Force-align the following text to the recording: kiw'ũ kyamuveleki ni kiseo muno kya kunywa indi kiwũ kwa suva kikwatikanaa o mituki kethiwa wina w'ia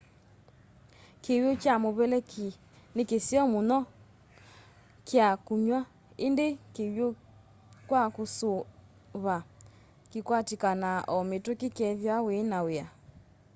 kiw'ũ 1.23 1.51
kyamuveleki 1.61 2.47
ni 2.95 3.01
kiseo 3.09 3.45
muno 3.53 3.79
kya 5.07 5.27
kunywa 5.45 5.79
indi 6.25 6.47
kiwũ 6.73 7.07
kwa 7.87 8.03
suva 8.37 9.37
kikwatikanaa 10.11 10.99
o 11.15 11.17
mituki 11.29 11.67
kethiwa 11.77 12.17
wina 12.27 12.57
w'ia 12.65 12.87